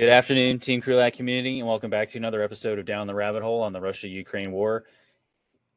[0.00, 3.42] Good afternoon, Team Krulak community, and welcome back to another episode of Down the Rabbit
[3.42, 4.84] Hole on the Russia Ukraine War.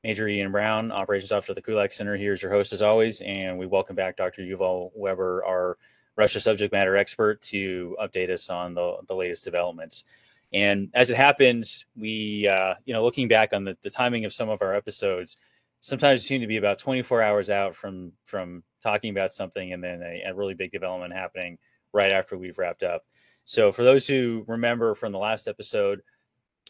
[0.01, 3.19] Major Ian Brown, Operations Officer at the Krulak Center, here is your host as always,
[3.19, 4.41] and we welcome back Dr.
[4.41, 5.75] Yuval Weber, our
[6.15, 10.05] Russia subject matter expert, to update us on the, the latest developments.
[10.53, 14.33] And as it happens, we, uh, you know, looking back on the, the timing of
[14.33, 15.35] some of our episodes,
[15.81, 20.01] sometimes seem to be about 24 hours out from from talking about something, and then
[20.01, 21.57] a, a really big development happening
[21.91, 23.03] right after we've wrapped up.
[23.45, 26.01] So, for those who remember from the last episode,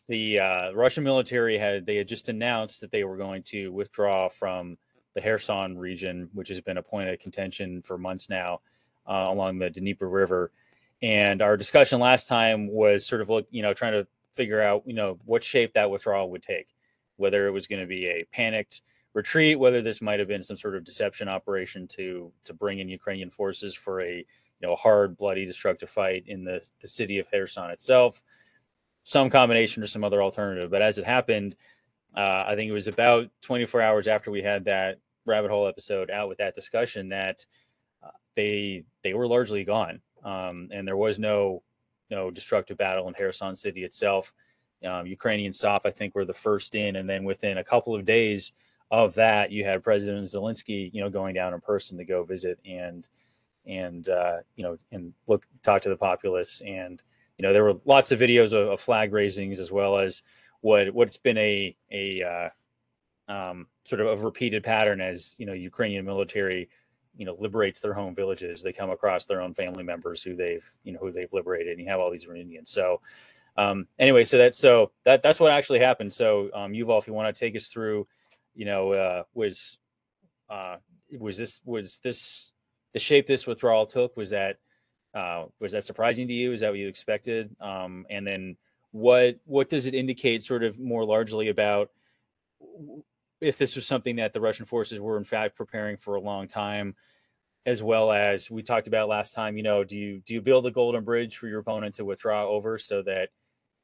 [0.07, 4.29] the uh, Russian military had they had just announced that they were going to withdraw
[4.29, 4.77] from
[5.13, 8.61] the Kherson region, which has been a point of contention for months now
[9.07, 10.51] uh, along the Dnieper River.
[11.01, 14.83] And our discussion last time was sort of look, you know, trying to figure out,
[14.85, 16.67] you know, what shape that withdrawal would take,
[17.17, 18.81] whether it was going to be a panicked
[19.13, 22.89] retreat, whether this might have been some sort of deception operation to to bring in
[22.89, 24.25] Ukrainian forces for a
[24.64, 28.23] you know, a hard, bloody, destructive fight in the, the city of Kherson itself,
[29.03, 30.72] some combination or some other alternative.
[30.72, 31.58] But as it happened,
[32.16, 36.09] uh, I think it was about 24 hours after we had that rabbit hole episode
[36.09, 37.45] out with that discussion that
[38.02, 41.61] uh, they they were largely gone, um, and there was no
[42.09, 44.33] no destructive battle in Kherson city itself.
[44.86, 48.05] Um, Ukrainian SOF, I think, were the first in, and then within a couple of
[48.05, 48.53] days
[48.92, 52.59] of that, you had President Zelensky, you know, going down in person to go visit
[52.66, 53.09] and
[53.66, 56.61] and uh, you know and look talk to the populace.
[56.66, 57.02] And
[57.38, 60.22] you know there were lots of videos of, of flag raisings as well as
[60.61, 65.53] what what's been a a uh, um, sort of a repeated pattern as you know
[65.53, 66.70] Ukrainian military
[67.16, 68.64] you know liberates their home villages.
[68.64, 71.81] They come across their own family members who they've you know who they've liberated and
[71.81, 73.02] you have all these reunions so
[73.55, 76.11] um, anyway so that so that that's what actually happened.
[76.11, 78.08] So um, Yuval if you want to take us through
[78.55, 79.77] you know uh, was
[80.50, 80.77] uh,
[81.20, 82.52] was this was this
[82.93, 84.58] the shape this withdrawal took was that
[85.14, 86.52] uh, was that surprising to you?
[86.52, 87.55] Is that what you expected?
[87.61, 88.58] Um, and then
[88.92, 91.89] what what does it indicate, sort of more largely about
[93.42, 96.48] if this was something that the Russian forces were in fact preparing for a long
[96.48, 96.95] time,
[97.65, 99.58] as well as we talked about last time.
[99.58, 102.48] You know, do you do you build a golden bridge for your opponent to withdraw
[102.48, 103.30] over so that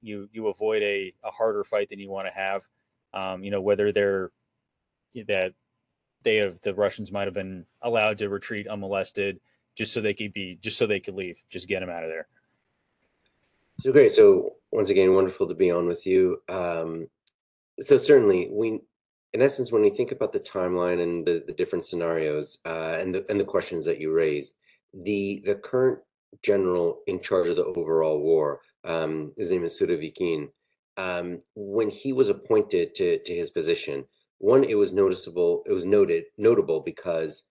[0.02, 2.64] you you avoid a, a harder fight than you want to have?
[3.14, 4.31] Um, you know, whether they're
[5.28, 5.53] that
[6.24, 9.40] they have the Russians might have been allowed to retreat unmolested
[9.75, 12.09] just so they could be just so they could leave, just get them out of
[12.09, 12.28] there.
[13.81, 14.12] So great.
[14.12, 16.41] So once again, wonderful to be on with you.
[16.50, 17.08] Um,
[17.79, 18.81] so certainly, we,
[19.34, 23.16] in essence, when we think about the timeline and the, the different scenarios uh, and
[23.16, 24.56] the and the questions that you raised,
[24.94, 26.00] the the current
[26.44, 30.50] general in charge of the overall war, um, his name is Surovikin.
[30.97, 34.03] Um, when he was appointed to to his position,
[34.40, 37.44] one, it was noticeable, it was noted, notable because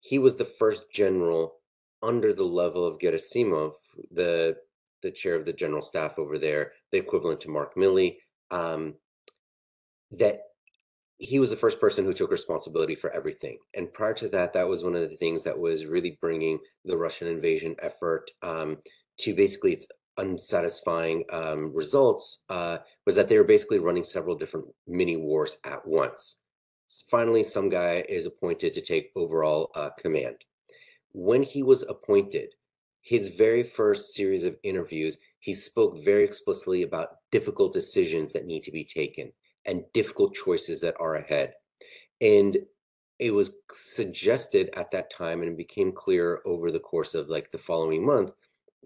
[0.00, 1.54] he was the first general
[2.02, 3.72] under the level of Gerasimov,
[4.10, 4.56] the
[5.02, 8.16] the chair of the general staff over there, the equivalent to Mark Milley,
[8.50, 8.94] um,
[10.10, 10.40] that
[11.16, 13.58] he was the first person who took responsibility for everything.
[13.74, 16.96] And prior to that, that was one of the things that was really bringing the
[16.96, 18.78] Russian invasion effort um,
[19.20, 19.86] to basically its
[20.18, 25.86] unsatisfying um, results uh, was that they were basically running several different mini wars at
[25.86, 26.36] once.
[27.10, 30.36] Finally, some guy is appointed to take overall uh, command.
[31.12, 32.54] When he was appointed,
[33.00, 38.62] his very first series of interviews, he spoke very explicitly about difficult decisions that need
[38.64, 39.32] to be taken
[39.64, 41.54] and difficult choices that are ahead.
[42.20, 42.58] And
[43.18, 47.50] it was suggested at that time and it became clear over the course of like
[47.50, 48.32] the following month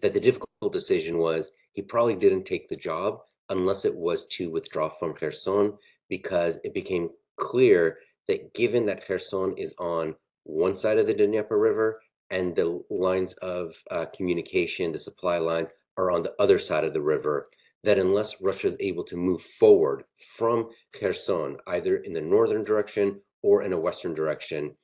[0.00, 4.50] that the difficult decision was he probably didn't take the job unless it was to
[4.50, 5.74] withdraw from Kherson
[6.08, 11.58] because it became clear that given that Kherson is on one side of the Dnieper
[11.58, 12.00] River
[12.30, 16.92] and the lines of uh, communication, the supply lines are on the other side of
[16.94, 17.48] the river,
[17.82, 20.04] that unless Russia is able to move forward
[20.36, 24.74] from Kherson, either in the northern direction or in a western direction,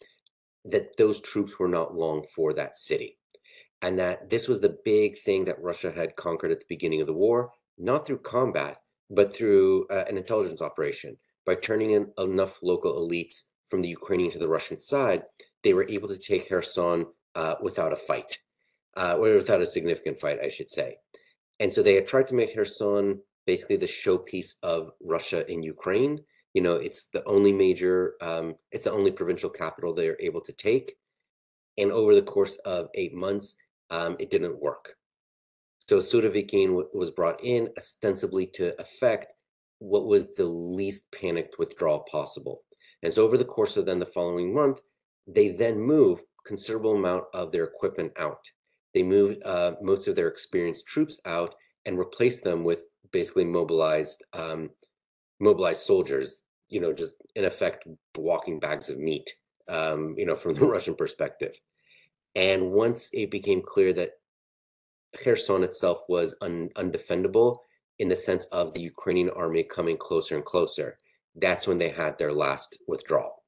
[0.66, 3.18] that those troops were not long for that city
[3.82, 7.06] and that this was the big thing that Russia had conquered at the beginning of
[7.06, 8.78] the war, not through combat,
[9.10, 11.16] but through uh, an intelligence operation.
[11.46, 15.22] By turning in enough local elites from the Ukrainian to the Russian side,
[15.62, 18.38] they were able to take Kherson uh, without a fight,
[18.96, 20.98] uh, or without a significant fight, I should say.
[21.58, 26.20] And so they had tried to make Kherson basically the showpiece of Russia in Ukraine.
[26.54, 30.40] You know, it's the only major, um, it's the only provincial capital they are able
[30.42, 30.96] to take.
[31.78, 33.56] And over the course of eight months,
[33.90, 34.94] um, it didn't work.
[35.78, 39.34] So Surovikin was brought in ostensibly to effect
[39.80, 42.62] what was the least panicked withdrawal possible.
[43.02, 44.80] And so over the course of then the following month,
[45.26, 48.44] they then moved considerable amount of their equipment out.
[48.92, 51.54] they moved uh, most of their experienced troops out
[51.86, 54.70] and replaced them with basically mobilized um,
[55.40, 56.44] mobilized soldiers.
[56.68, 57.86] You know, just in effect
[58.16, 59.28] walking bags of meat.
[59.68, 61.58] Um, you know, from the Russian perspective.
[62.34, 64.12] And once it became clear that
[65.16, 67.58] Kherson itself was un- undefendable
[67.98, 70.96] in the sense of the Ukrainian army coming closer and closer,
[71.34, 73.44] that's when they had their last withdrawal.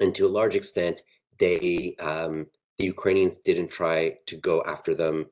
[0.00, 1.02] And to a large extent,
[1.38, 2.46] they um,
[2.78, 5.26] the Ukrainians didn't try to go after them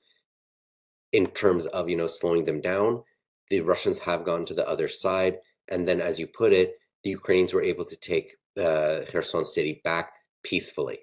[1.13, 3.03] in terms of you know slowing them down.
[3.49, 5.39] The Russians have gone to the other side,
[5.69, 9.81] and then, as you put it, the Ukrainians were able to take uh, Kherson city
[9.85, 10.13] back
[10.43, 11.01] peacefully.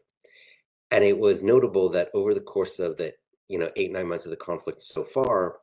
[0.91, 3.13] And it was notable that over the course of the
[3.47, 5.57] you know eight nine months of the conflict so far,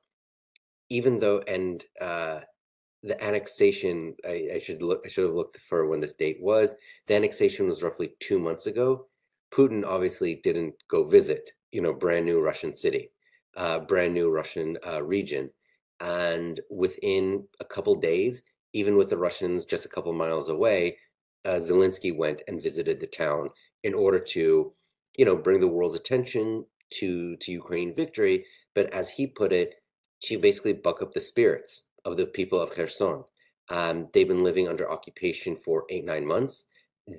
[0.89, 2.41] even though and uh,
[3.03, 6.75] the annexation, I, I should look, I should have looked for when this date was.
[7.07, 9.07] The annexation was roughly two months ago.
[9.53, 13.11] Putin obviously didn't go visit, you know, brand new Russian city,
[13.57, 15.51] uh, brand new Russian uh, region,
[16.01, 20.99] and within a couple days, even with the Russians just a couple miles away,
[21.45, 23.51] uh, Zelensky went and visited the town
[23.85, 24.73] in order to,
[25.17, 28.45] you know, bring the world's attention to to Ukraine victory.
[28.75, 29.75] But as he put it,
[30.23, 33.25] to basically buck up the spirits of the people of Kherson.
[33.69, 36.67] Um, they've been living under occupation for eight nine months.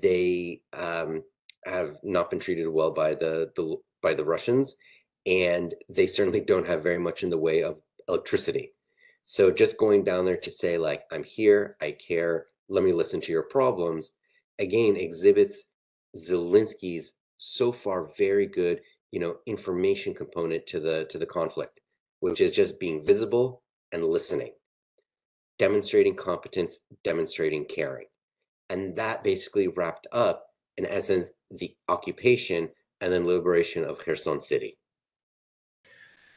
[0.01, 1.23] They um,
[1.65, 4.75] have not been treated well by the, the by the Russians,
[5.25, 7.77] and they certainly don't have very much in the way of
[8.07, 8.73] electricity.
[9.25, 13.19] So just going down there to say like I'm here, I care, let me listen
[13.21, 14.11] to your problems,
[14.57, 15.65] again exhibits
[16.15, 18.81] Zelensky's so far very good,
[19.11, 21.79] you know, information component to the to the conflict,
[22.19, 24.53] which is just being visible and listening,
[25.57, 28.07] demonstrating competence, demonstrating caring.
[28.69, 30.47] And that basically wrapped up
[30.77, 32.69] in essence, the occupation
[33.01, 34.77] and then liberation of Kherson City.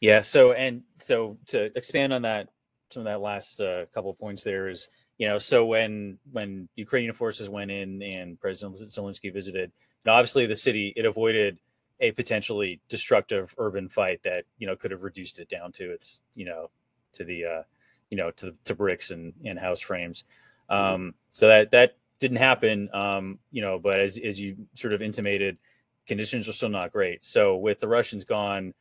[0.00, 0.22] Yeah.
[0.22, 2.48] So, and so to expand on that,
[2.90, 4.88] some of that last uh, couple of points there is,
[5.18, 9.70] you know, so when when Ukrainian forces went in and President Zelensky visited,
[10.06, 11.58] obviously the city it avoided
[12.00, 16.20] a potentially destructive urban fight that you know could have reduced it down to its
[16.34, 16.70] you know
[17.12, 17.62] to the uh,
[18.10, 20.24] you know to to bricks and and house frames.
[20.68, 22.88] Um, so that that didn't happen.
[22.92, 25.58] Um, you know, but as as you sort of intimated,
[26.06, 27.24] conditions are still not great.
[27.24, 28.74] So with the Russians gone,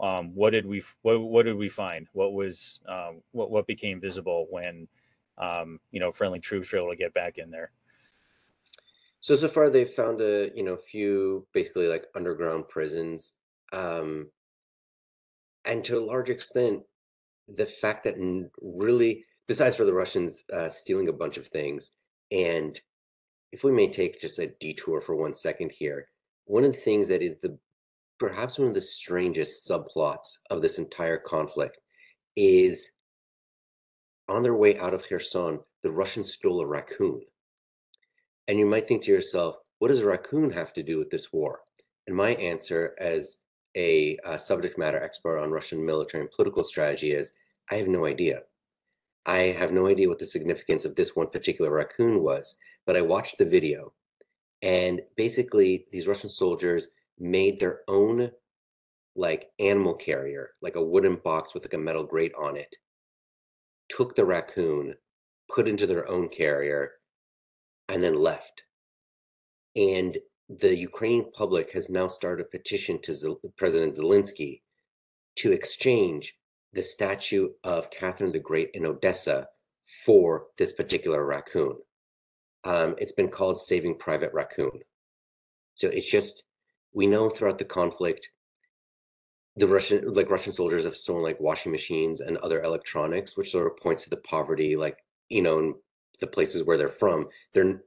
[0.00, 2.08] um, what did we what what did we find?
[2.12, 4.88] What was um, what what became visible when
[5.38, 7.70] um, you know friendly troops were able to get back in there?
[9.24, 13.32] So so far they've found a you know few basically like underground prisons,
[13.72, 14.30] um,
[15.64, 16.82] and to a large extent,
[17.48, 18.16] the fact that
[18.60, 21.90] really besides for the Russians uh, stealing a bunch of things,
[22.32, 22.78] and
[23.50, 26.06] if we may take just a detour for one second here,
[26.44, 27.58] one of the things that is the
[28.18, 31.78] perhaps one of the strangest subplots of this entire conflict
[32.36, 32.92] is
[34.28, 37.22] on their way out of Kherson, the Russians stole a raccoon.
[38.48, 41.32] And you might think to yourself, what does a raccoon have to do with this
[41.32, 41.60] war?
[42.06, 43.38] And my answer, as
[43.76, 47.32] a, a subject matter expert on Russian military and political strategy, is
[47.70, 48.42] I have no idea.
[49.26, 53.00] I have no idea what the significance of this one particular raccoon was, but I
[53.00, 53.92] watched the video.
[54.60, 58.30] And basically, these Russian soldiers made their own
[59.16, 62.74] like animal carrier, like a wooden box with like a metal grate on it,
[63.88, 64.94] took the raccoon,
[65.48, 66.92] put into their own carrier,
[67.88, 68.64] and then left.
[69.76, 70.16] And
[70.48, 74.62] the Ukrainian public has now started a petition to President Zelensky
[75.36, 76.36] to exchange
[76.72, 79.48] the statue of Catherine the Great in Odessa
[80.04, 81.76] for this particular raccoon.
[82.64, 84.80] Um, it's been called Saving Private Raccoon.
[85.74, 86.44] So it's just
[86.92, 88.30] we know throughout the conflict,
[89.56, 93.66] the Russian like Russian soldiers have stolen like washing machines and other electronics, which sort
[93.66, 94.98] of points to the poverty, like
[95.28, 95.74] you know,
[96.20, 97.28] the places where they're from.
[97.52, 97.82] They're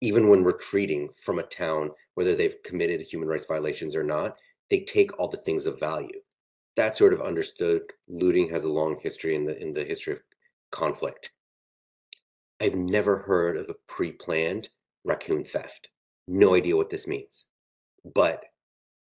[0.00, 4.36] even when retreating from a town, whether they've committed human rights violations or not,
[4.68, 6.20] they take all the things of value
[6.76, 10.22] that sort of understood looting has a long history in the in the history of
[10.70, 11.30] conflict.
[12.60, 14.68] I've never heard of a pre-planned
[15.04, 15.88] raccoon theft.
[16.28, 17.46] No idea what this means.
[18.14, 18.44] But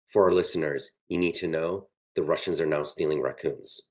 [0.08, 3.84] for our listeners, you need to know the Russians are now stealing raccoons.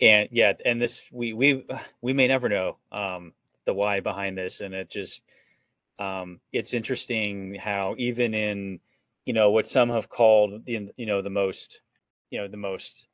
[0.00, 1.66] And yeah, and this we we
[2.00, 3.32] we may never know um,
[3.68, 5.22] the why behind this, and it just
[5.98, 8.80] um, it's interesting how even in
[9.24, 11.80] you know what some have called the you know the most
[12.30, 13.06] you know the most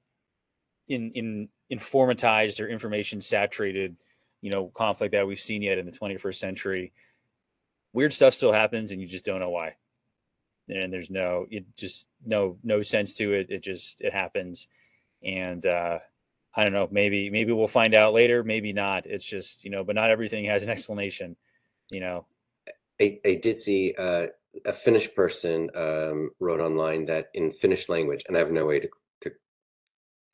[0.88, 3.96] in in informatized or information saturated
[4.40, 6.92] you know conflict that we've seen yet in the 21st century
[7.92, 9.74] weird stuff still happens and you just don't know why
[10.68, 13.50] and there's no it just no no sense to it.
[13.50, 14.66] It just it happens,
[15.22, 15.98] and uh,
[16.56, 16.88] I don't know.
[16.90, 18.44] Maybe maybe we'll find out later.
[18.44, 19.06] Maybe not.
[19.06, 21.36] It's just you know, but not everything has an explanation.
[21.90, 22.26] You know.
[23.00, 24.28] I, I did see uh,
[24.64, 28.80] a Finnish person um, wrote online that in Finnish language, and I have no way
[28.80, 28.88] to
[29.22, 29.32] to,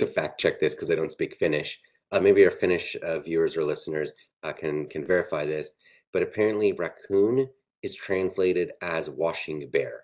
[0.01, 1.81] to fact check this because I don't speak Finnish.
[2.13, 4.13] Uh, maybe our Finnish uh, viewers or listeners
[4.43, 5.73] uh, can can verify this,
[6.13, 7.49] but apparently raccoon
[7.83, 10.03] is translated as washing bear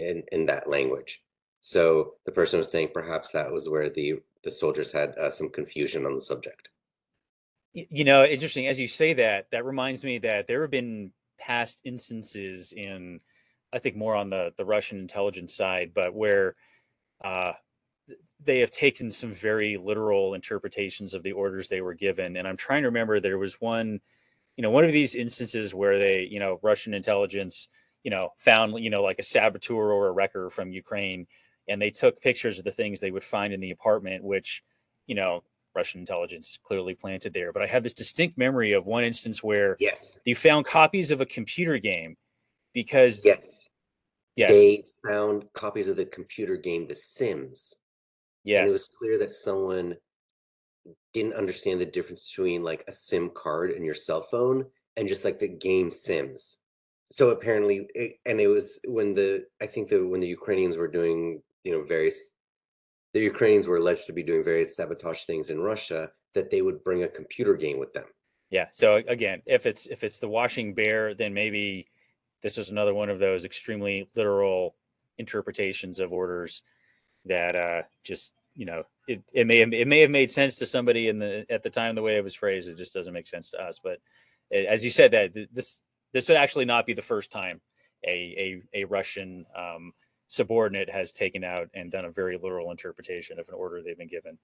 [0.00, 1.22] in in that language.
[1.60, 5.50] So the person was saying perhaps that was where the the soldiers had uh, some
[5.50, 6.70] confusion on the subject.
[7.74, 8.68] You know, interesting.
[8.68, 13.20] As you say that, that reminds me that there have been past instances in,
[13.72, 16.54] I think more on the the Russian intelligence side, but where
[17.22, 17.52] uh,
[18.42, 22.36] they have taken some very literal interpretations of the orders they were given.
[22.36, 24.00] And I'm trying to remember there was one,
[24.56, 27.66] you know, one of these instances where they, you know, Russian intelligence,
[28.04, 31.26] you know, found, you know, like a saboteur or a wrecker from Ukraine
[31.68, 34.62] and they took pictures of the things they would find in the apartment, which,
[35.06, 35.42] you know,
[35.74, 37.52] Russian intelligence clearly planted there.
[37.52, 41.20] But I have this distinct memory of one instance where yes, they found copies of
[41.20, 42.16] a computer game
[42.72, 43.68] because yes,
[44.36, 47.76] yes, they found copies of the computer game The Sims.
[48.44, 49.96] Yes, and it was clear that someone
[51.12, 54.64] didn't understand the difference between like a SIM card and your cell phone
[54.96, 56.58] and just like the game Sims.
[57.06, 60.88] So apparently, it, and it was when the I think that when the Ukrainians were
[60.88, 62.32] doing you know various
[63.12, 66.84] the Ukrainians were alleged to be doing various sabotage things in Russia that they would
[66.84, 68.04] bring a computer game with them.
[68.50, 68.66] Yeah.
[68.70, 71.88] So again, if it's if it's the washing bear, then maybe
[72.42, 74.76] this is another one of those extremely literal
[75.18, 76.62] interpretations of orders
[77.24, 80.66] that uh just you know it, it may have, it may have made sense to
[80.66, 83.26] somebody in the at the time the way it was phrased it just doesn't make
[83.26, 83.98] sense to us but
[84.50, 85.80] it, as you said that this
[86.12, 87.60] this would actually not be the first time
[88.06, 89.92] a a, a Russian um,
[90.28, 94.08] subordinate has taken out and done a very literal interpretation of an order they've been
[94.08, 94.38] given.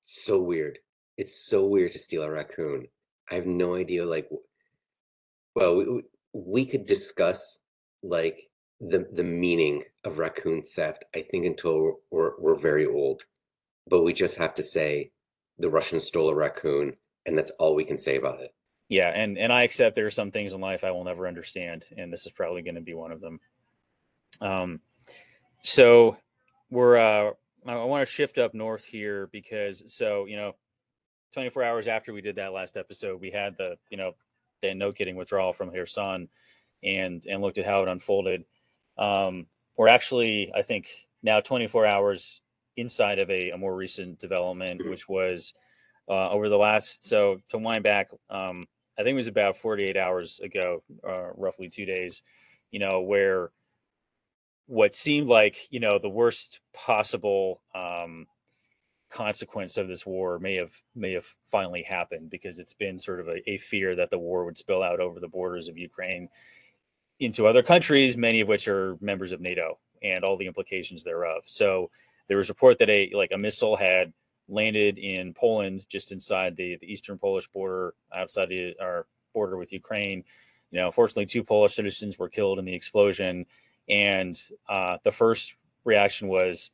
[0.00, 0.78] So weird.
[1.16, 2.86] It's so weird to steal a raccoon.
[3.30, 4.06] I have no idea.
[4.06, 4.28] Like,
[5.54, 7.58] well, we, we could discuss
[8.02, 8.48] like
[8.80, 11.04] the the meaning of raccoon theft.
[11.14, 13.22] I think until we're we're very old,
[13.88, 15.10] but we just have to say
[15.58, 18.52] the Russians stole a raccoon, and that's all we can say about it
[18.88, 21.84] yeah and and i accept there are some things in life i will never understand
[21.96, 23.40] and this is probably going to be one of them
[24.40, 24.80] um
[25.62, 26.16] so
[26.70, 27.30] we're uh
[27.66, 30.54] i want to shift up north here because so you know
[31.32, 34.12] 24 hours after we did that last episode we had the you know
[34.62, 36.28] the no kidding withdrawal from Kherson
[36.82, 38.44] and and looked at how it unfolded
[38.96, 40.88] um we're actually i think
[41.22, 42.40] now 24 hours
[42.76, 44.90] inside of a, a more recent development mm-hmm.
[44.90, 45.52] which was
[46.08, 48.66] uh, over the last so to wind back um,
[48.98, 52.22] I think it was about 48 hours ago, uh, roughly two days,
[52.70, 53.50] you know, where
[54.66, 58.26] what seemed like, you know, the worst possible um,
[59.08, 63.28] consequence of this war may have may have finally happened because it's been sort of
[63.28, 66.28] a, a fear that the war would spill out over the borders of Ukraine
[67.20, 71.42] into other countries, many of which are members of NATO and all the implications thereof.
[71.46, 71.90] So
[72.28, 74.12] there was a report that a like a missile had
[74.48, 79.72] landed in Poland, just inside the, the eastern Polish border, outside the, our border with
[79.72, 80.24] Ukraine.
[80.70, 83.46] You know, unfortunately, two Polish citizens were killed in the explosion,
[83.88, 84.38] and
[84.68, 86.70] uh, the first reaction was,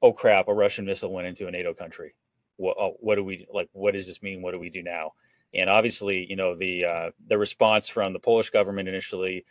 [0.00, 0.48] "Oh crap!
[0.48, 2.14] A Russian missile went into a NATO country.
[2.56, 3.68] What, oh, what do we like?
[3.72, 4.40] What does this mean?
[4.42, 5.12] What do we do now?"
[5.54, 9.44] And obviously, you know, the uh, the response from the Polish government initially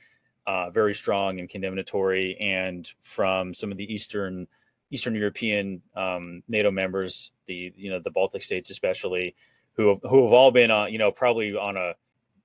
[0.48, 4.48] uh, very strong and condemnatory, and from some of the eastern
[4.89, 9.36] Eastern European um, NATO members, the you know the Baltic states especially,
[9.74, 11.94] who have, who have all been on you know probably on a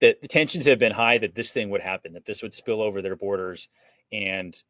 [0.01, 2.83] that the tensions have been high that this thing would happen, that this would spill
[2.83, 3.69] over their borders,
[4.11, 4.61] and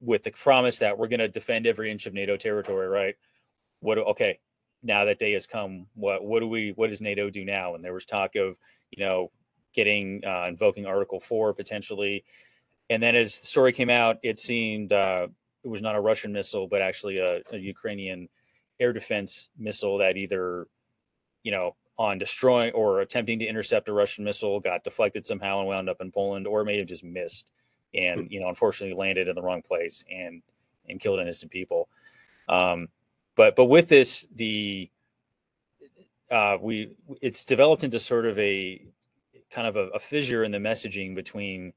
[0.00, 3.14] with the promise that we're going to defend every inch of NATO territory, right?
[3.80, 4.40] What okay,
[4.82, 5.86] now that day has come.
[5.94, 7.74] What what do we what does NATO do now?
[7.74, 8.56] And there was talk of
[8.90, 9.30] you know
[9.74, 12.24] getting uh, invoking Article Four potentially,
[12.90, 14.92] and then as the story came out, it seemed.
[14.92, 15.28] Uh,
[15.66, 18.28] it was not a Russian missile, but actually a, a Ukrainian
[18.78, 20.68] air defense missile that either,
[21.42, 25.66] you know, on destroying or attempting to intercept a Russian missile got deflected somehow and
[25.66, 27.50] wound up in Poland, or may have just missed
[27.94, 28.26] and hmm.
[28.30, 30.40] you know unfortunately landed in the wrong place and
[30.88, 31.88] and killed innocent people.
[32.48, 32.88] Um,
[33.34, 34.88] but but with this, the
[36.30, 38.86] uh, we it's developed into sort of a
[39.50, 41.72] kind of a, a fissure in the messaging between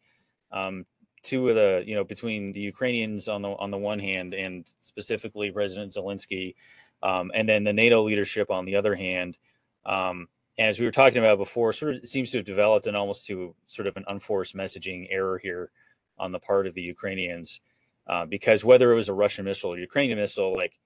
[0.51, 0.86] um,
[1.22, 4.72] two of the you know between the Ukrainians on the on the one hand and
[4.80, 6.56] specifically President Zelensky,
[7.04, 9.38] um, and then the NATO leadership on the other hand,
[9.86, 12.98] um, and as we were talking about before, sort of seems to have developed and
[12.98, 15.72] almost to sort of an unforced messaging error here
[16.18, 17.62] on the part of the Ukrainians,
[18.08, 20.80] uh, because whether it was a Russian missile or Ukrainian missile, like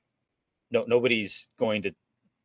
[0.72, 1.92] no nobody's going to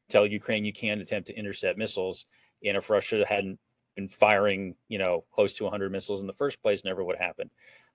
[0.09, 2.27] tell Ukraine you can't attempt to intercept missiles,
[2.65, 3.59] and if Russia hadn't
[3.99, 7.51] been firing, you know, close to 100 missiles in the first place, never would happen.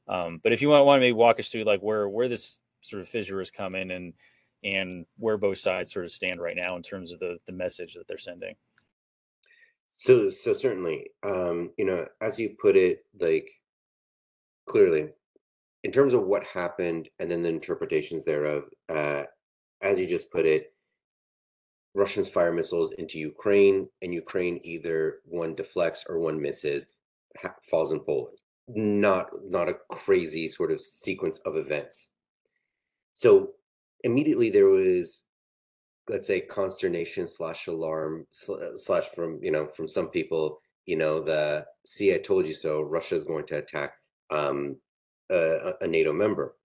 [0.10, 2.60] Um, but if you want, want to maybe walk us through like where where this
[2.82, 4.14] sort of fissure is coming and
[4.66, 7.94] and where both sides sort of stand right now in terms of the the message
[7.94, 8.56] that they're sending.
[9.94, 13.50] So, so certainly, um, you know, as you put it, like
[14.66, 15.08] clearly,
[15.84, 19.24] in terms of what happened and then the interpretations thereof, uh,
[19.82, 20.73] as you just put it,
[21.96, 26.88] Russians fire missiles into Ukraine, and Ukraine either one deflects or one misses,
[27.38, 28.38] ha- falls in Poland.
[28.68, 32.10] Not not a crazy sort of sequence of events.
[33.14, 33.52] So
[34.04, 35.26] immediately there was
[36.10, 41.66] let's say consternation slash alarm slash from you know from some people you know the
[41.86, 43.94] see i told you so russia is going to attack
[44.30, 44.76] um,
[45.32, 46.56] a, a nato member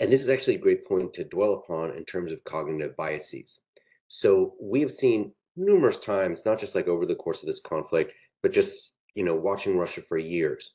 [0.00, 3.60] and this is actually a great point to dwell upon in terms of cognitive biases
[4.08, 8.12] so we have seen numerous times not just like over the course of this conflict
[8.42, 10.74] but just you know watching russia for years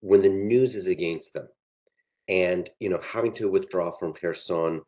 [0.00, 1.48] when the news is against them
[2.28, 4.80] and you know having to withdraw from kherson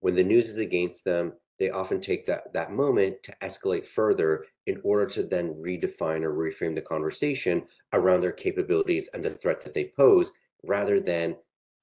[0.00, 4.46] when the news is against them they often take that that moment to escalate further
[4.66, 7.62] in order to then redefine or reframe the conversation
[7.92, 10.32] around their capabilities and the threat that they pose
[10.64, 11.36] rather than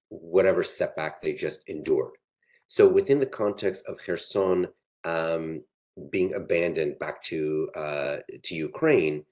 [0.10, 2.14] whatever setback they just endured.
[2.66, 4.68] So within the context of kherson
[5.08, 5.64] um,
[6.12, 9.24] being abandoned back to uh, to ukraine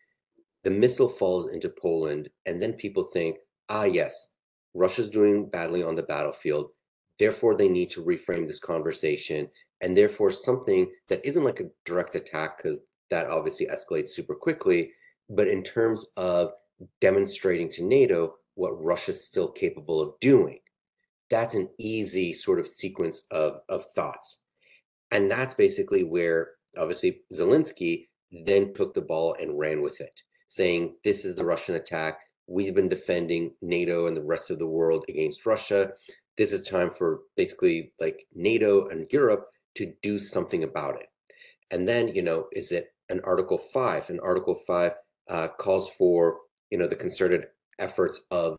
[0.63, 3.38] the missile falls into poland and then people think
[3.70, 4.34] ah yes
[4.74, 6.70] russia's doing badly on the battlefield
[7.20, 9.48] therefore they need to reframe this conversation
[9.82, 14.91] and therefore something that isn't like a direct attack because that obviously escalates super quickly
[15.29, 16.51] but in terms of
[17.00, 20.59] demonstrating to nato what russia's still capable of doing.
[21.29, 24.45] That's an easy sort of sequence of, of thoughts
[25.11, 28.07] and that's basically where obviously zelensky
[28.46, 32.75] then took the ball and ran with it saying this is the russian attack we've
[32.75, 35.91] been defending nato and the rest of the world against russia
[36.37, 41.07] this is time for basically like nato and europe to do something about it.
[41.72, 44.09] And then, you know, is it an Article 5?
[44.09, 44.91] And Article 5
[45.29, 46.39] uh, calls for,
[46.72, 47.48] you know, the concerted
[47.79, 48.57] efforts of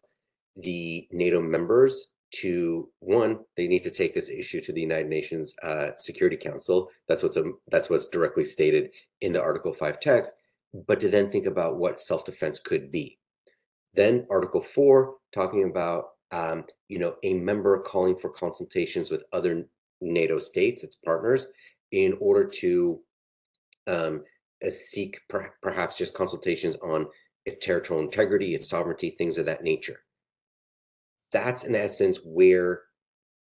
[0.57, 5.55] the NATO members to one, they need to take this issue to the United Nations
[5.63, 6.91] uh, Security Council.
[7.09, 10.35] That's what's um, that's what's directly stated in the Article Five text.
[10.87, 13.19] But to then think about what self-defense could be.
[13.95, 19.67] Then Article Four, talking about um, you know a member calling for consultations with other
[20.01, 21.47] NATO states, its partners,
[21.93, 23.01] in order to
[23.87, 24.25] um,
[24.65, 27.07] uh, seek per- perhaps just consultations on
[27.47, 30.01] its territorial integrity, its sovereignty, things of that nature.
[31.37, 32.83] That's in essence where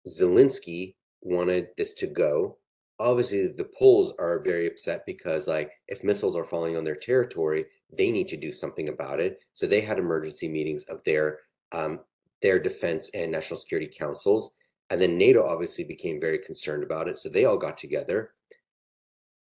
[0.06, 2.58] Zelensky wanted this to go.
[2.98, 7.64] Obviously, the Poles are very upset because, like, if missiles are falling on their territory,
[7.92, 9.40] they need to do something about it.
[9.54, 11.38] So they had emergency meetings of their
[11.72, 12.00] um,
[12.42, 14.54] their defense and national security councils
[14.90, 17.16] and then NATO obviously became very concerned about it.
[17.16, 18.32] So they all got together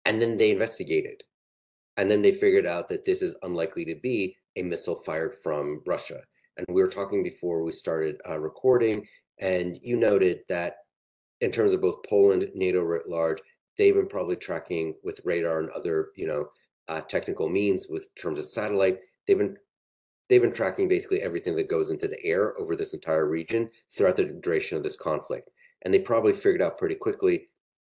[0.06, 1.24] and then they investigated.
[1.98, 5.82] And then they figured out that this is unlikely to be a missile fired from
[5.86, 6.22] Russia.
[6.67, 9.08] And we were talking before we started uh, recording,
[9.39, 10.76] and you noted that
[11.39, 13.39] in terms of both Poland, NATO writ large,
[13.78, 16.45] they've been probably tracking with radar and other, you know,
[16.88, 19.00] uh, technical means with terms of satellite.
[19.26, 19.58] They've been
[20.30, 24.15] they've been tracking basically everything that goes into the air over this entire region throughout
[24.15, 25.50] the duration of this conflict.
[25.82, 27.47] And they probably figured out pretty quickly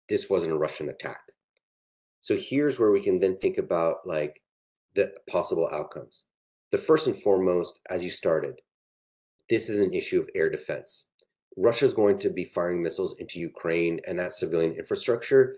[0.07, 1.21] this wasn't a Russian attack.
[2.21, 4.41] So here's where we can then think about like
[4.93, 6.25] the possible outcomes.
[6.71, 8.61] The first and foremost, as you started,
[9.49, 11.05] this is an issue of air defense.
[11.57, 15.57] Russia is going to be firing missiles into Ukraine and that civilian infrastructure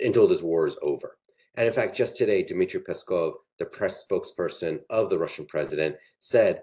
[0.00, 1.16] until this war is over.
[1.54, 6.62] And in fact, just today, Dmitry Peskov, the press spokesperson of the Russian president, said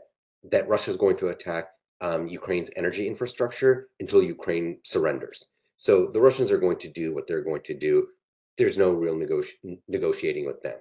[0.52, 1.70] that Russia is going to attack
[2.02, 5.48] um, Ukraine's energy infrastructure until Ukraine surrenders.
[5.78, 8.08] So the Russians are going to do what they're going to do.
[8.58, 10.78] There's no real negoti- negotiating with them.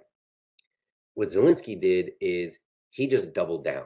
[1.14, 2.58] What Zelensky did is
[2.90, 3.84] he just doubled down.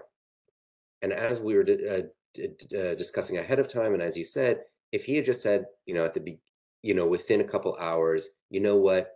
[1.03, 4.61] And as we were uh, uh, discussing ahead of time, and as you said,
[4.93, 6.39] if he had just said, you know, at the be,
[6.83, 9.13] you know, within a couple hours, you know what,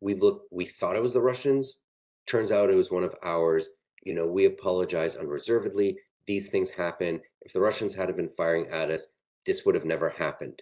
[0.00, 1.80] we've looked we thought it was the russians.
[2.26, 3.70] Turns out it was one of ours.
[4.02, 5.98] You know we apologize unreservedly.
[6.26, 7.20] These things happen.
[7.42, 9.08] If the russians had been firing at us
[9.46, 10.60] this would have never happened.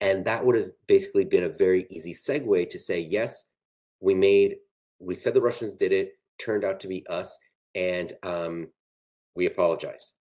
[0.00, 3.44] And that would have basically been a very easy segue to say yes
[4.00, 4.56] we made
[5.00, 7.36] we said the Russians did it, turned out to be us,
[7.74, 8.68] and um,
[9.34, 10.12] we apologize.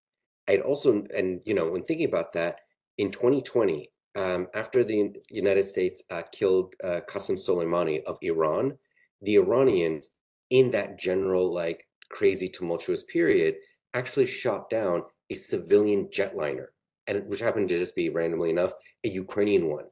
[0.48, 2.62] I'd also, and you know, when thinking about that,
[2.98, 8.78] in 2020, um, after the United States uh, killed uh, Qasem Soleimani of Iran,
[9.22, 10.10] the Iranians,
[10.50, 13.56] in that general like crazy tumultuous period,
[13.94, 16.68] actually shot down a civilian jetliner,
[17.08, 19.86] and which happened to just be randomly enough a Ukrainian one.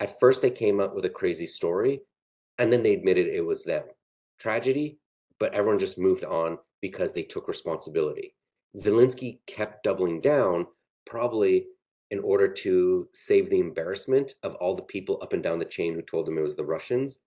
[0.00, 2.00] At first, they came up with a crazy story,
[2.58, 3.84] and then they admitted it was them.
[4.38, 4.98] Tragedy,
[5.38, 8.34] but everyone just moved on because they took responsibility.
[8.76, 10.66] Zelensky kept doubling down,
[11.06, 11.66] probably
[12.10, 15.94] in order to save the embarrassment of all the people up and down the chain
[15.94, 17.20] who told him it was the Russians,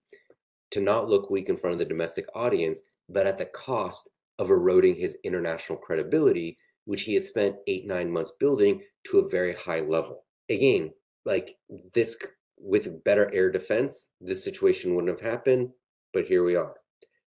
[0.72, 4.10] to not look weak in front of the domestic audience, but at the cost
[4.40, 9.30] of eroding his international credibility, which he has spent eight, nine months building to a
[9.30, 10.24] very high level.
[10.50, 10.92] Again,
[11.26, 11.56] like
[11.94, 12.18] this,
[12.58, 15.70] with better air defense, this situation wouldn't have happened,
[16.14, 16.76] but here we are.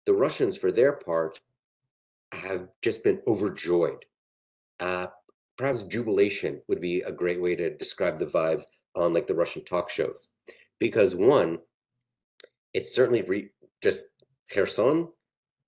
[0.06, 1.40] The Russians, for their part,
[2.34, 4.04] have just been overjoyed.
[4.80, 5.06] Uh,
[5.56, 9.64] perhaps jubilation would be a great way to describe the vibes on like the Russian
[9.64, 10.28] talk shows,
[10.78, 11.58] because one,
[12.72, 13.50] it's certainly re-
[13.82, 14.06] just
[14.50, 15.08] Kherson.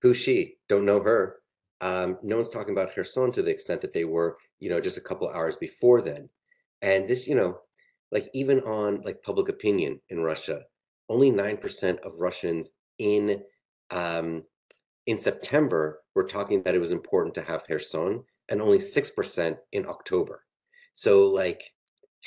[0.01, 0.55] Who's she?
[0.69, 1.37] Don't know her.
[1.81, 4.97] Um, no one's talking about Kherson to the extent that they were, you know, just
[4.97, 6.29] a couple hours before then.
[6.81, 7.59] And this, you know,
[8.11, 10.61] like even on like public opinion in Russia,
[11.09, 13.41] only nine percent of Russians in
[13.91, 14.43] um,
[15.05, 19.85] in September were talking that it was important to have Kherson, and only 6% in
[19.85, 20.43] October.
[20.93, 21.61] So like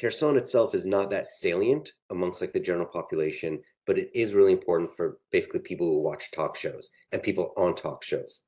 [0.00, 4.53] Kherson itself is not that salient amongst like the general population, but it is really
[4.53, 8.42] important for basically people who watch talk shows and people on talk shows.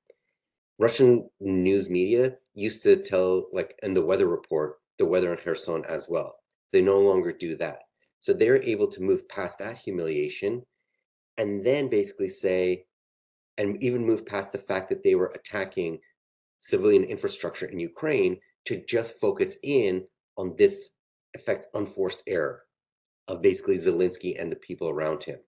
[0.78, 5.84] Russian news media used to tell like in the weather report the weather in Kherson
[5.88, 6.36] as well.
[6.70, 7.80] They no longer do that.
[8.20, 10.62] So they're able to move past that humiliation
[11.36, 12.84] and then basically say
[13.58, 15.98] and even move past the fact that they were attacking
[16.58, 20.04] civilian infrastructure in Ukraine to just focus in
[20.36, 20.90] on this
[21.34, 22.62] effect unforced error
[23.28, 25.38] of basically Zelensky and the people around him.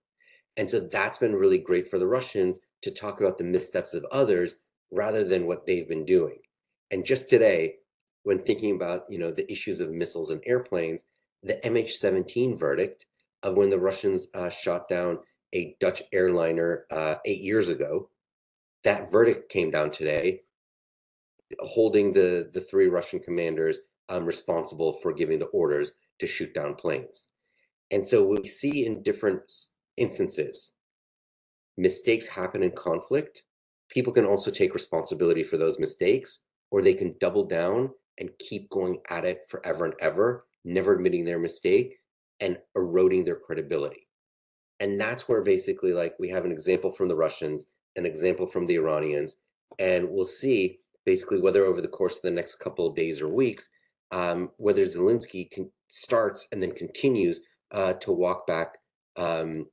[0.56, 4.04] And so that's been really great for the Russians to talk about the missteps of
[4.12, 4.56] others
[4.90, 6.38] rather than what they've been doing.
[6.90, 7.76] And just today,
[8.22, 11.04] when thinking about you know the issues of missiles and airplanes,
[11.42, 13.06] the MH17 verdict
[13.42, 15.18] of when the Russians uh, shot down
[15.54, 18.10] a Dutch airliner uh, eight years ago,
[18.82, 20.42] that verdict came down today,
[21.60, 26.74] holding the the three Russian commanders um, responsible for giving the orders to shoot down
[26.74, 27.28] planes.
[27.90, 29.50] And so we see in different
[29.96, 30.72] instances,
[31.76, 33.44] mistakes happen in conflict.
[33.88, 36.40] People can also take responsibility for those mistakes,
[36.70, 41.24] or they can double down and keep going at it forever and ever, never admitting
[41.24, 41.96] their mistake
[42.40, 44.03] and eroding their credibility.
[44.80, 48.66] And that's where basically, like, we have an example from the Russians, an example from
[48.66, 49.36] the Iranians,
[49.78, 53.28] and we'll see basically whether over the course of the next couple of days or
[53.28, 53.70] weeks,
[54.10, 57.40] um, whether Zelensky can, starts and then continues
[57.72, 58.78] uh, to walk back
[59.16, 59.66] um,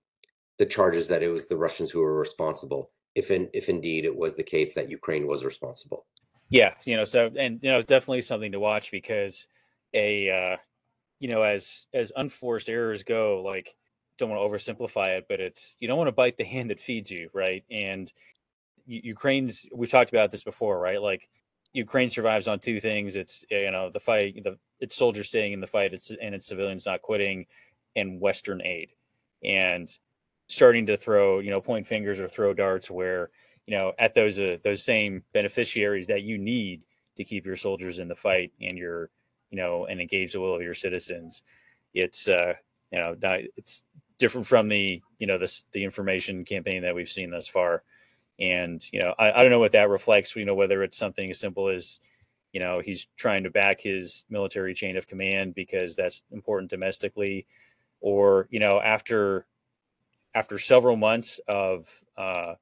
[0.57, 4.15] the charges that it was the Russians who were responsible, if in, if indeed it
[4.15, 6.05] was the case that Ukraine was responsible.
[6.49, 9.47] Yeah, you know, so and you know, definitely something to watch because
[9.93, 10.57] a uh,
[11.19, 13.73] you know, as as unforced errors go, like
[14.21, 16.79] don't want to oversimplify it, but it's you don't want to bite the hand that
[16.79, 17.63] feeds you, right?
[17.69, 18.11] And
[18.85, 21.01] Ukraine's we've talked about this before, right?
[21.01, 21.29] Like
[21.73, 25.61] Ukraine survives on two things: it's you know the fight, the its soldiers staying in
[25.61, 27.45] the fight, it's and its civilians not quitting,
[27.95, 28.89] and Western aid,
[29.43, 29.89] and
[30.47, 33.29] starting to throw you know point fingers or throw darts where
[33.65, 36.81] you know at those uh, those same beneficiaries that you need
[37.17, 39.09] to keep your soldiers in the fight and your
[39.49, 41.43] you know and engage the will of your citizens.
[41.93, 42.53] It's uh,
[42.91, 43.15] you know
[43.55, 43.83] it's
[44.21, 47.83] different from the you know this the information campaign that we've seen thus far.
[48.39, 51.29] And, you know, I, I don't know what that reflects, you know, whether it's something
[51.29, 51.99] as simple as,
[52.51, 57.45] you know, he's trying to back his military chain of command because that's important domestically,
[57.99, 59.45] or, you know, after
[60.33, 62.53] after several months of uh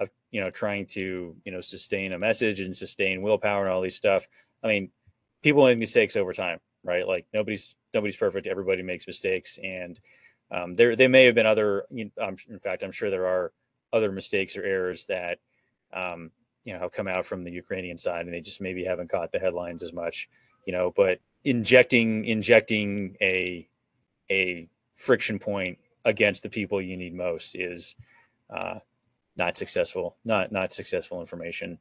[0.00, 3.82] of you know trying to you know sustain a message and sustain willpower and all
[3.82, 4.26] these stuff
[4.64, 4.90] i mean
[5.42, 7.06] people make mistakes over time right?
[7.06, 8.46] Like nobody's nobody's perfect.
[8.46, 9.58] Everybody makes mistakes.
[9.62, 9.98] And
[10.50, 13.52] um, there there may have been other you know, in fact i'm sure there are
[13.92, 15.38] other mistakes or errors that
[15.92, 16.30] um,
[16.64, 19.32] you know have come out from the Ukrainian side, and they just maybe haven't caught
[19.32, 20.28] the headlines as much.
[20.66, 23.68] You know, but injecting injecting a
[24.30, 27.94] a friction point against the people you need most is
[28.54, 28.78] uh,
[29.36, 30.16] not successful.
[30.24, 31.78] Not not successful information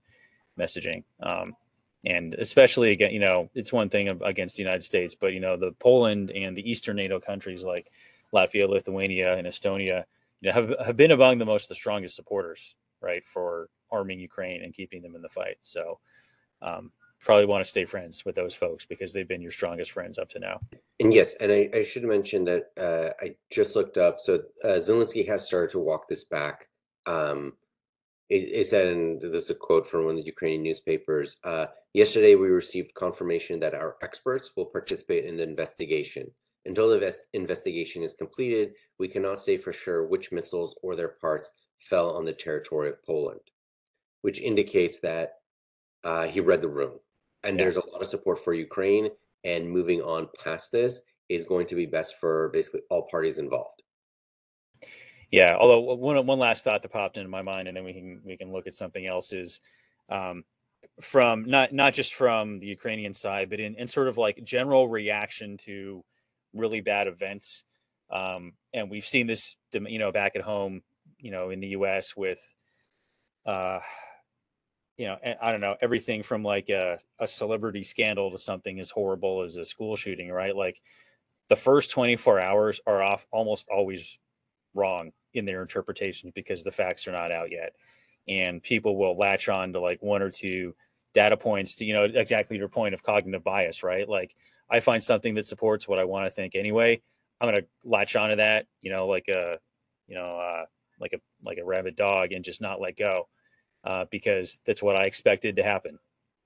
[0.58, 1.04] messaging.
[1.22, 1.56] Um,
[2.06, 5.58] and especially again, you know, it's one thing against the United States, but you know,
[5.58, 7.92] the Poland and the Eastern NATO countries like
[8.34, 10.04] Latvia, Lithuania, and Estonia
[10.42, 14.63] you know, have, have been among the most the strongest supporters right, for arming Ukraine
[14.63, 15.58] and keeping them in the fight.
[15.62, 16.00] So
[16.62, 20.18] um, probably want to stay friends with those folks because they've been your strongest friends
[20.18, 20.60] up to now.
[21.00, 24.20] And yes, and I, I should mention that uh, I just looked up.
[24.20, 26.68] So uh, Zelensky has started to walk this back.
[27.06, 27.54] Um,
[28.30, 31.38] it, said, and this is a quote from one of the Ukrainian newspapers.
[31.46, 36.30] Uh, Yesterday, we received confirmation that our experts will participate in the investigation.
[36.68, 41.50] Until the investigation is completed, we cannot say for sure which missiles or their parts
[41.80, 43.40] fell on the territory of Poland,
[44.22, 45.36] which indicates that
[46.04, 47.00] uh, he read the room.
[47.44, 47.64] And yeah.
[47.64, 49.10] there's a lot of support for Ukraine,
[49.44, 53.84] and moving on past this is going to be best for basically all parties involved.
[55.32, 58.22] Yeah, although one one last thought that popped into my mind, and then we can
[58.26, 59.60] we can look at something else is
[60.10, 60.46] um,
[61.02, 64.88] from not not just from the Ukrainian side, but in, in sort of like general
[64.88, 66.04] reaction to
[66.58, 67.63] really bad events.
[68.10, 70.82] Um, and we've seen this, you know, back at home,
[71.20, 72.15] you know, in the U.S.
[72.15, 72.41] with,
[73.46, 73.80] uh,
[74.98, 78.89] you know, I don't know, everything from like a, a celebrity scandal to something as
[78.89, 80.56] horrible as a school shooting, right?
[80.56, 80.82] Like
[81.50, 84.17] the first 24 hours are off almost always
[84.74, 87.74] wrong in their interpretations because the facts are not out yet
[88.28, 90.76] and people will latch on to like one or two
[91.13, 94.36] data points to you know exactly your point of cognitive bias right like
[94.70, 97.00] i find something that supports what i want to think anyway
[97.40, 99.58] i'm going to latch onto that you know like a
[100.08, 100.66] you know uh,
[101.00, 103.28] like a like a rabid dog and just not let go
[103.84, 105.98] uh, because that's what i expected to happen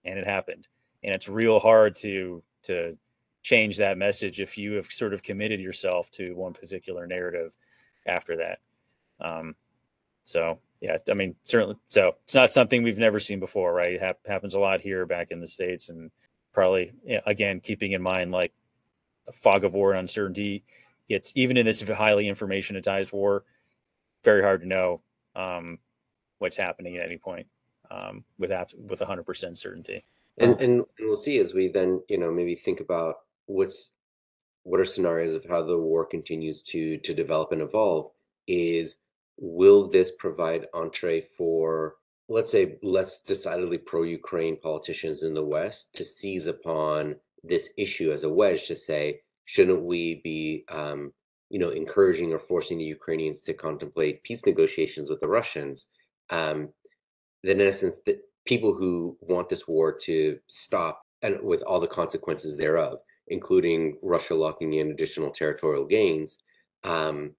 [0.03, 0.67] and it happened
[1.03, 2.97] and it's real hard to to
[3.43, 7.53] change that message if you have sort of committed yourself to one particular narrative
[8.05, 8.59] after that.
[9.19, 9.55] Um,
[10.23, 11.75] so yeah, I mean, certainly.
[11.89, 13.93] So it's not something we've never seen before, right?
[13.93, 16.11] It ha- happens a lot here back in the states, and
[16.53, 16.91] probably
[17.25, 18.53] again keeping in mind like
[19.33, 20.63] fog of war and uncertainty.
[21.09, 23.43] It's even in this highly informationized war,
[24.23, 25.01] very hard to know
[25.35, 25.79] um,
[26.39, 27.47] what's happening at any point
[27.89, 30.03] um, with with hundred percent certainty.
[30.37, 33.91] And and we'll see as we then you know maybe think about what's
[34.63, 38.09] what are scenarios of how the war continues to to develop and evolve
[38.47, 38.97] is
[39.37, 41.95] will this provide entree for
[42.31, 48.23] let's say less decidedly pro-ukraine politicians in the west to seize upon this issue as
[48.23, 51.11] a wedge to say shouldn't we be um,
[51.49, 55.87] you know encouraging or forcing the ukrainians to contemplate peace negotiations with the russians?
[56.29, 56.69] Um,
[57.43, 61.87] then in essence the people who want this war to stop and with all the
[61.87, 66.39] consequences thereof including Russia locking in additional territorial gains,
[66.83, 67.31] um,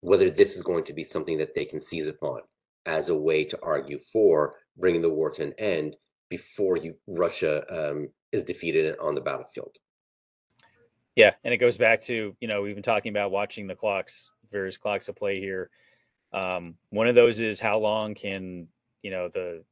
[0.00, 2.40] whether this is going to be something that they can seize upon
[2.86, 5.96] as a way to argue for bringing the war to an end
[6.28, 9.76] before you, Russia um, is defeated on the battlefield.
[11.14, 14.30] Yeah, and it goes back to you know we've been talking about watching the clocks,
[14.50, 15.70] various clocks of play here.
[16.32, 18.68] Um, one of those is how long can
[19.02, 19.62] you know the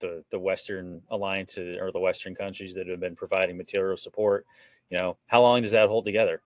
[0.00, 4.46] the the Western alliances or the Western countries that have been providing material support
[4.90, 6.42] you know, how long does that hold together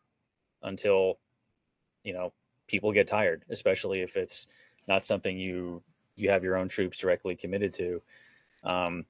[0.62, 1.18] until,
[2.04, 2.32] you know,
[2.68, 4.46] people get tired, especially if it's
[4.86, 5.82] not something you
[6.16, 8.02] you have your own troops directly committed to.
[8.62, 9.04] Um,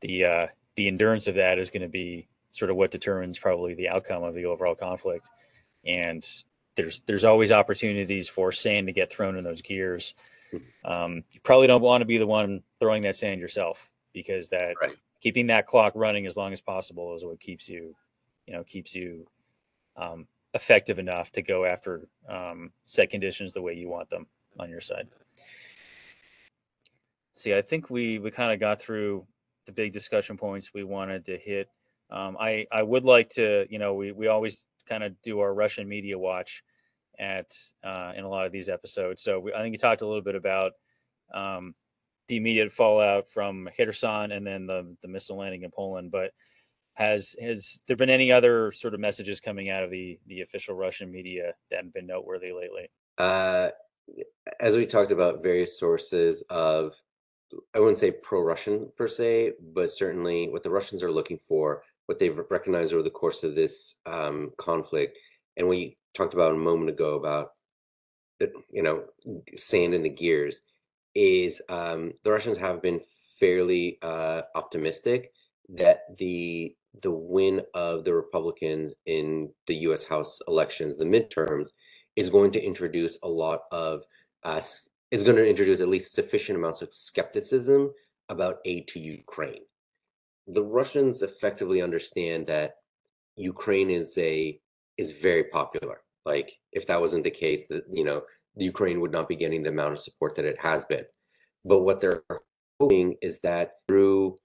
[0.00, 3.74] the uh, the endurance of that is going to be sort of what determines probably
[3.74, 5.28] the outcome of the overall conflict.
[5.84, 6.26] And
[6.76, 10.14] there's there's always opportunities for sand to get thrown in those gears.
[10.50, 10.90] Hmm.
[10.90, 14.74] Um, you probably don't want to be the one throwing that sand yourself because that
[14.80, 14.96] right.
[15.20, 17.94] keeping that clock running as long as possible is what keeps you
[18.46, 19.26] you know keeps you
[19.96, 24.26] um, effective enough to go after um, set conditions the way you want them
[24.58, 25.08] on your side.
[27.34, 29.26] See, I think we we kind of got through
[29.66, 31.68] the big discussion points we wanted to hit.
[32.10, 35.54] Um, I I would like to, you know, we we always kind of do our
[35.54, 36.62] Russian media watch
[37.18, 37.50] at
[37.84, 39.22] uh, in a lot of these episodes.
[39.22, 40.72] So we, I think you talked a little bit about
[41.32, 41.74] um,
[42.28, 46.32] the immediate fallout from Kherson and then the the missile landing in Poland, but
[46.94, 50.74] has has there been any other sort of messages coming out of the the official
[50.74, 52.90] Russian media that have been noteworthy lately?
[53.16, 53.70] Uh,
[54.60, 56.94] as we talked about, various sources of
[57.74, 62.18] I wouldn't say pro-Russian per se, but certainly what the Russians are looking for, what
[62.18, 65.18] they've recognized over the course of this um, conflict,
[65.56, 67.52] and we talked about a moment ago about
[68.38, 69.04] the you know
[69.54, 70.62] sand in the gears,
[71.14, 73.00] is um, the Russians have been
[73.38, 75.32] fairly uh, optimistic
[75.68, 80.04] that the the win of the Republicans in the U.S.
[80.04, 81.70] House elections, the midterms,
[82.16, 84.04] is going to introduce a lot of
[84.44, 84.60] uh,
[85.12, 87.92] is going to introduce at least sufficient amounts of skepticism
[88.30, 89.62] about aid to Ukraine.
[90.46, 92.76] The Russians effectively understand that
[93.36, 94.58] Ukraine is a
[94.96, 96.00] is very popular.
[96.24, 98.22] Like if that wasn't the case, that you know
[98.56, 101.04] the Ukraine would not be getting the amount of support that it has been.
[101.64, 102.24] But what they're
[102.80, 104.36] hoping is that through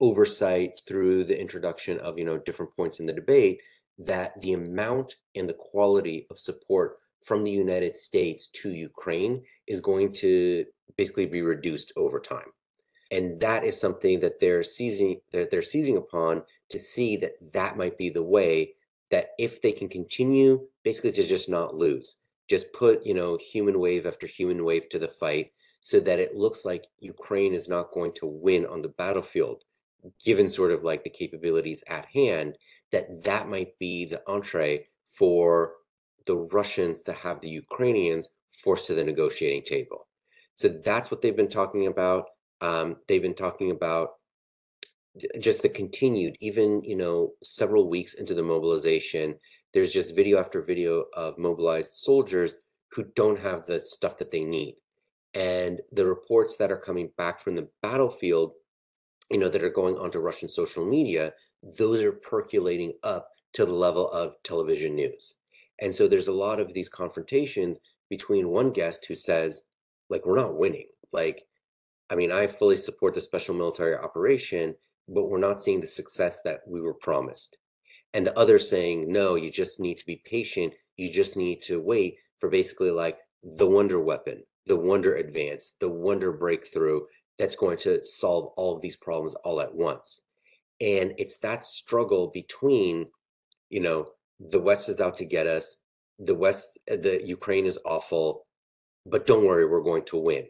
[0.00, 3.60] oversight, through the introduction of you know different points in the debate,
[3.98, 9.80] that the amount and the quality of support from the United States to Ukraine is
[9.80, 10.64] going to
[10.96, 12.50] basically be reduced over time.
[13.10, 17.76] And that is something that they're seizing that they're seizing upon to see that that
[17.76, 18.74] might be the way
[19.10, 22.16] that if they can continue basically to just not lose,
[22.48, 26.34] just put, you know, human wave after human wave to the fight so that it
[26.36, 29.64] looks like Ukraine is not going to win on the battlefield
[30.24, 32.56] given sort of like the capabilities at hand
[32.90, 35.74] that that might be the entree for
[36.26, 38.28] the Russians to have the Ukrainians
[38.62, 40.06] forced to the negotiating table.
[40.54, 42.26] So that's what they've been talking about.
[42.60, 44.10] Um, they've been talking about
[45.40, 49.36] just the continued, even you know, several weeks into the mobilization.
[49.72, 52.54] There's just video after video of mobilized soldiers
[52.92, 54.76] who don't have the stuff that they need,
[55.34, 58.52] and the reports that are coming back from the battlefield,
[59.30, 61.32] you know, that are going onto Russian social media,
[61.78, 65.34] those are percolating up to the level of television news.
[65.80, 69.62] And so there's a lot of these confrontations between one guest who says,
[70.08, 70.86] like, we're not winning.
[71.12, 71.46] Like,
[72.10, 74.74] I mean, I fully support the special military operation,
[75.08, 77.56] but we're not seeing the success that we were promised.
[78.12, 80.74] And the other saying, no, you just need to be patient.
[80.96, 85.88] You just need to wait for basically like the wonder weapon, the wonder advance, the
[85.88, 87.02] wonder breakthrough
[87.38, 90.20] that's going to solve all of these problems all at once.
[90.80, 93.06] And it's that struggle between,
[93.68, 94.08] you know,
[94.40, 95.76] the West is out to get us.
[96.18, 98.46] The West, uh, the Ukraine is awful,
[99.06, 100.46] but don't worry, we're going to win.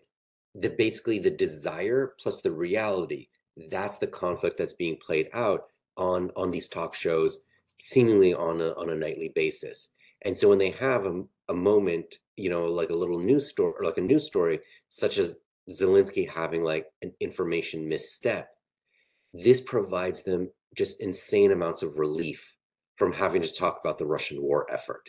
[0.54, 3.28] The basically the desire plus the reality.
[3.68, 5.64] That's the conflict that's being played out
[5.96, 7.40] on on these talk shows,
[7.78, 9.90] seemingly on a on a nightly basis.
[10.22, 13.72] And so when they have a, a moment, you know, like a little news story
[13.78, 18.50] or like a news story, such as Zelensky having like an information misstep,
[19.32, 22.56] this provides them just insane amounts of relief
[23.00, 25.08] from having to talk about the Russian war effort.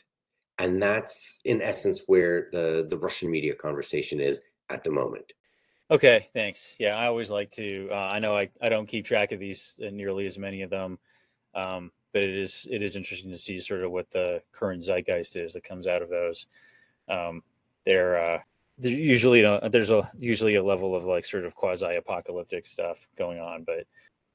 [0.58, 5.34] And that's in essence where the, the Russian media conversation is at the moment.
[5.92, 6.74] Okay, thanks.
[6.80, 7.90] Yeah, I always like to.
[7.92, 10.70] Uh, I know I, I don't keep track of these uh, nearly as many of
[10.70, 11.00] them,
[11.54, 15.36] um, but it is it is interesting to see sort of what the current zeitgeist
[15.36, 16.48] is that comes out of those.
[17.10, 17.44] Um,
[17.86, 18.40] they're, uh,
[18.78, 23.06] they're usually uh, there's a usually a level of like sort of quasi apocalyptic stuff
[23.18, 23.86] going on, but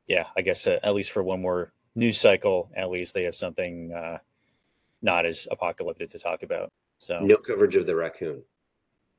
[0.07, 3.35] yeah, I guess uh, at least for one more news cycle, at least they have
[3.35, 4.19] something uh,
[5.03, 6.71] not as apocalyptic to talk about.
[6.99, 8.43] So no coverage of the raccoon.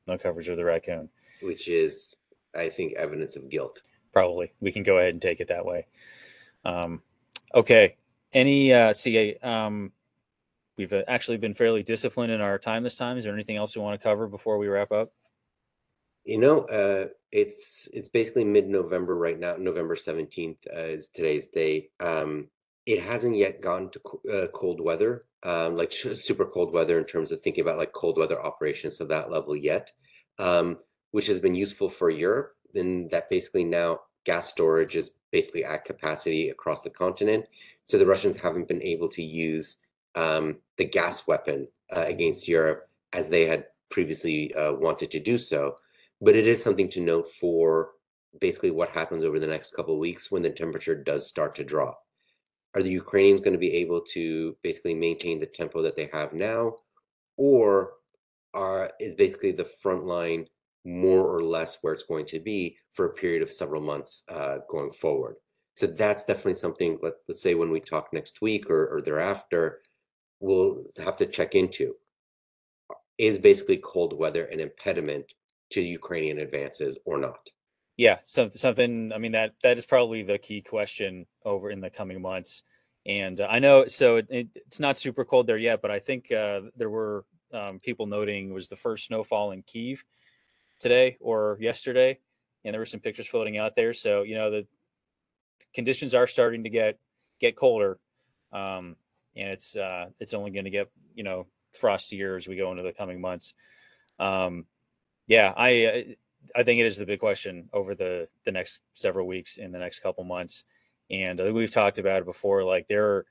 [0.06, 1.10] No coverage of the raccoon,
[1.42, 2.16] which is,
[2.56, 3.82] I think, evidence of guilt.
[4.12, 5.86] Probably, we can go ahead and take it that way.
[6.64, 7.02] Um,
[7.54, 7.96] okay.
[8.32, 9.36] Any uh, see?
[9.42, 9.92] Um,
[10.76, 13.18] we've uh, actually been fairly disciplined in our time this time.
[13.18, 15.12] Is there anything else you want to cover before we wrap up?
[16.24, 19.56] You know, uh, it's it's basically mid-November right now.
[19.56, 21.90] November seventeenth uh, is today's date.
[22.00, 22.48] Um,
[22.88, 24.00] it hasn't yet gone to
[24.32, 28.16] uh, cold weather, um, like super cold weather in terms of thinking about like cold
[28.16, 29.92] weather operations to that level yet,
[30.38, 30.78] um,
[31.10, 32.54] which has been useful for Europe.
[32.74, 37.44] And that basically now gas storage is basically at capacity across the continent.
[37.82, 39.76] So the Russians haven't been able to use
[40.14, 45.36] um, the gas weapon uh, against Europe as they had previously uh, wanted to do
[45.36, 45.76] so.
[46.22, 47.90] But it is something to note for
[48.40, 51.64] basically what happens over the next couple of weeks when the temperature does start to
[51.64, 52.04] drop
[52.78, 56.32] are the Ukrainians going to be able to basically maintain the tempo that they have
[56.32, 56.74] now,
[57.36, 57.94] or
[58.54, 60.46] are is basically the front line
[60.84, 64.58] more or less where it's going to be for a period of several months uh,
[64.70, 65.34] going forward?
[65.74, 66.98] So that's definitely something.
[67.02, 69.80] Let, let's say when we talk next week or, or thereafter,
[70.38, 71.94] we'll have to check into.
[73.18, 75.26] Is basically cold weather an impediment
[75.70, 77.50] to Ukrainian advances or not?
[77.98, 79.12] Yeah, so, something.
[79.12, 82.62] I mean that that is probably the key question over in the coming months.
[83.04, 85.98] And uh, I know so it, it, it's not super cold there yet, but I
[85.98, 90.04] think uh, there were um, people noting was the first snowfall in Kiev
[90.78, 92.20] today or yesterday,
[92.64, 93.92] and there were some pictures floating out there.
[93.92, 94.66] So you know the
[95.74, 97.00] conditions are starting to get
[97.40, 97.98] get colder,
[98.52, 98.94] um,
[99.34, 101.46] and it's uh, it's only going to get you know
[101.82, 103.54] frostier as we go into the coming months.
[104.20, 104.66] Um,
[105.26, 106.14] yeah, I uh,
[106.54, 109.78] I think it is the big question over the the next several weeks in the
[109.78, 110.64] next couple months.
[111.10, 112.64] And uh, we've talked about it before.
[112.64, 113.24] Like there,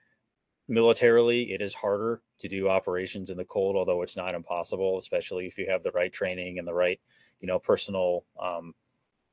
[0.67, 5.45] militarily, it is harder to do operations in the cold, although it's not impossible, especially
[5.45, 6.99] if you have the right training and the right,
[7.39, 8.73] you know, personal, um,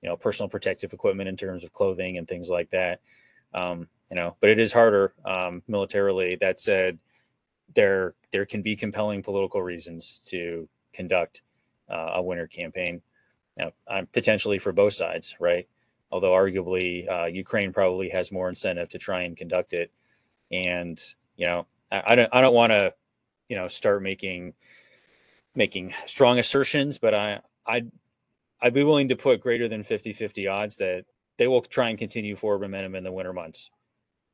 [0.02, 3.00] you know, personal protective equipment in terms of clothing and things like that.
[3.54, 6.36] Um, you know, but it is harder um, militarily.
[6.36, 6.98] That said,
[7.74, 11.42] there there can be compelling political reasons to conduct
[11.88, 13.02] uh, a winter campaign.
[13.58, 15.68] You know, potentially for both sides, right?
[16.10, 19.90] Although arguably uh, Ukraine probably has more incentive to try and conduct it,
[20.50, 21.00] and
[21.36, 22.94] you know, I, I don't I don't want to
[23.48, 24.54] you know start making
[25.54, 27.84] making strong assertions, but I I
[28.60, 31.04] I'd be willing to put greater than 50-50 odds that
[31.36, 33.68] they will try and continue forward momentum in the winter months,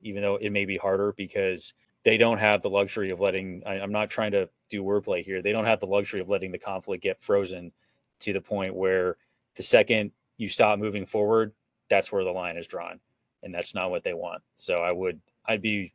[0.02, 1.72] even though it may be harder because
[2.04, 5.42] they don't have the luxury of letting I, am not trying to do wordplay here.
[5.42, 7.72] They don't have the luxury of letting the conflict get frozen
[8.20, 9.16] to the point where
[9.56, 11.52] the second you stop moving forward,
[11.88, 13.00] that's where the line is drawn.
[13.42, 14.42] And that's not what they want.
[14.56, 15.92] So I would I'd be,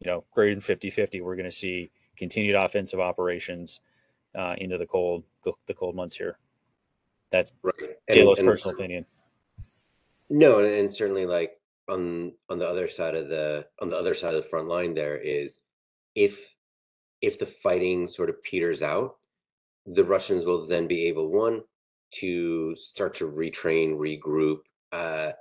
[0.00, 1.22] you know, greater than 50-50.
[1.22, 3.80] We're gonna see continued offensive operations
[4.36, 5.24] uh, into the cold
[5.66, 6.38] the cold months here.
[7.30, 7.74] That's right.
[8.10, 9.06] JLo's personal opinion.
[10.30, 11.58] No, and, and certainly like
[11.88, 14.94] on on the other side of the on the other side of the front line
[14.94, 15.60] there is
[16.14, 16.56] if
[17.20, 19.16] if the fighting sort of peters out,
[19.86, 21.62] the Russians will then be able one
[22.12, 24.58] to start to retrain, regroup,
[24.92, 25.32] uh,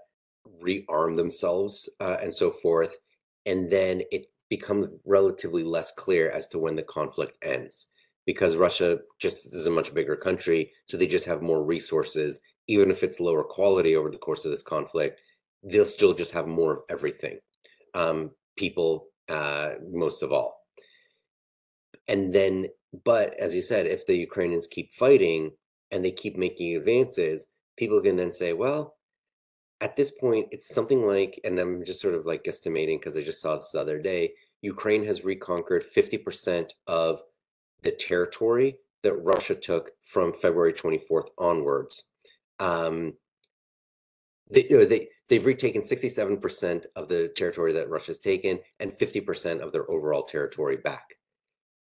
[0.61, 2.97] rearm themselves, uh, and so forth,
[3.45, 7.87] and then it becomes relatively less clear as to when the conflict ends
[8.25, 12.41] because Russia just is a much bigger country, so they just have more resources.
[12.67, 15.19] Even if it's lower quality over the course of this conflict,
[15.63, 17.39] they'll still just have more of everything.
[17.93, 20.55] Um, people, uh, most of all.
[22.07, 22.67] And then,
[23.03, 25.51] but as you said, if the Ukrainians keep fighting
[25.91, 28.95] and they keep making advances, people can then say, well,
[29.81, 33.21] at this point, it's something like, and I'm just sort of like estimating because I
[33.21, 37.21] just saw this the other day, Ukraine has reconquered 50% of
[37.81, 42.05] the territory that Russia took from February 24th onwards.
[42.59, 43.13] Um,
[44.49, 49.59] they, you know, they, they've retaken 67% of the territory that Russia's taken and 50%
[49.59, 51.15] of their overall territory back.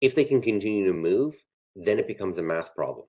[0.01, 1.35] If they can continue to move,
[1.75, 3.07] then it becomes a math problem.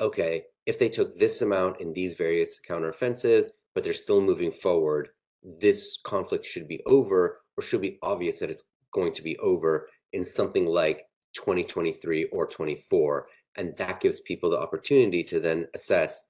[0.00, 5.08] Okay, if they took this amount in these various counteroffensives, but they're still moving forward,
[5.42, 9.88] this conflict should be over or should be obvious that it's going to be over
[10.12, 11.02] in something like
[11.34, 13.26] 2023 or 24
[13.56, 16.24] and that gives people the opportunity to then assess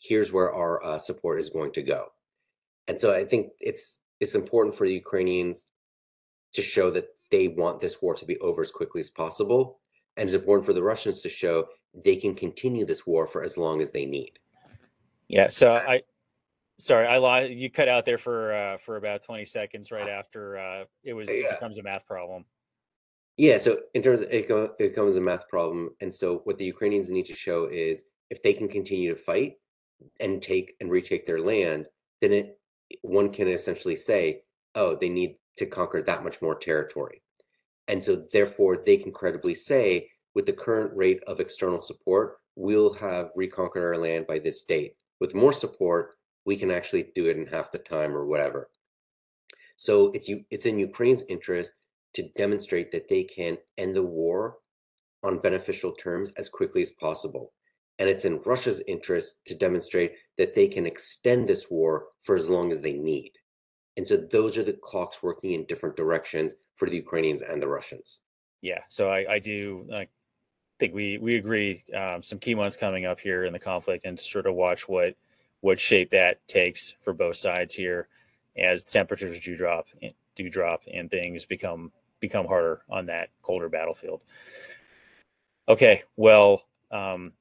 [0.00, 2.06] here's where our uh, support is going to go
[2.88, 5.68] and so i think it's it's important for the ukrainians
[6.52, 9.80] to show that they want this war to be over as quickly as possible
[10.16, 11.66] and it's important for the russians to show
[12.04, 14.38] they can continue this war for as long as they need.
[15.28, 16.02] Yeah so i
[16.78, 20.58] sorry i lied you cut out there for uh, for about 20 seconds right after
[20.58, 22.44] uh, it was it becomes a math problem.
[23.38, 26.64] Yeah, so in terms of it, it becomes a math problem, and so what the
[26.64, 29.54] Ukrainians need to show is if they can continue to fight
[30.18, 31.86] and take and retake their land,
[32.20, 32.58] then it
[33.02, 34.42] one can essentially say,
[34.74, 37.22] oh, they need to conquer that much more territory,
[37.88, 42.92] and so therefore they can credibly say, with the current rate of external support, we'll
[42.94, 44.94] have reconquered our land by this date.
[45.20, 48.70] With more support, we can actually do it in half the time or whatever.
[49.76, 51.72] So it's it's in Ukraine's interest
[52.14, 54.56] to demonstrate that they can end the war
[55.22, 57.52] on beneficial terms as quickly as possible.
[57.98, 62.48] And it's in Russia's interest to demonstrate that they can extend this war for as
[62.48, 63.32] long as they need.
[63.98, 67.66] And so those are the clocks working in different directions for the Ukrainians and the
[67.66, 68.20] Russians.
[68.62, 68.78] Yeah.
[68.88, 70.06] So I, I do I
[70.78, 71.82] think we we agree.
[71.94, 75.16] Um, some key months coming up here in the conflict, and sort of watch what
[75.62, 78.06] what shape that takes for both sides here
[78.56, 79.88] as temperatures do drop
[80.36, 81.90] do drop and things become
[82.20, 84.22] become harder on that colder battlefield.
[85.68, 87.32] Okay, well, um,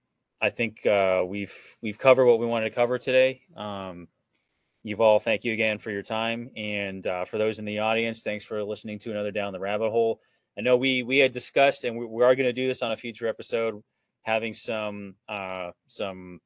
[0.41, 3.41] I think uh, we've we've covered what we wanted to cover today.
[3.55, 4.07] Um,
[4.85, 8.45] Yuval, thank you again for your time, and uh, for those in the audience, thanks
[8.45, 10.21] for listening to another Down the Rabbit Hole.
[10.57, 12.91] I know we we had discussed, and we, we are going to do this on
[12.91, 13.83] a future episode,
[14.23, 16.39] having some uh, some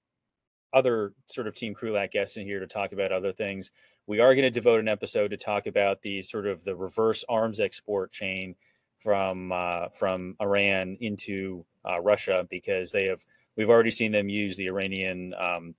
[0.73, 3.69] other sort of Team Krulak guests in here to talk about other things
[4.07, 7.23] we are going to devote an episode to talk about the sort of the reverse
[7.29, 8.55] arms export chain
[8.99, 13.25] from uh, from Iran into uh, Russia because they have
[13.55, 15.75] we've already seen them use the Iranian um,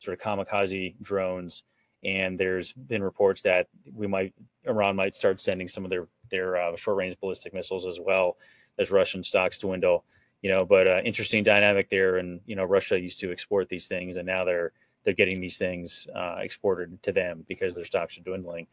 [0.00, 1.62] sort of kamikaze drones,
[2.04, 4.34] and there's been reports that we might
[4.64, 8.36] Iran might start sending some of their their uh, short range ballistic missiles as well
[8.78, 10.04] as Russian stocks dwindle.
[10.40, 13.86] You know, but uh, interesting dynamic there, and you know Russia used to export these
[13.86, 14.72] things, and now they're
[15.04, 18.66] they're getting these things uh, exported to them because their stocks are dwindling.